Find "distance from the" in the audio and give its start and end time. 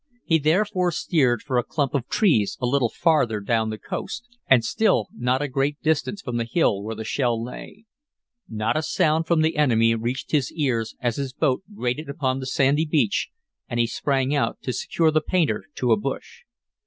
5.83-6.43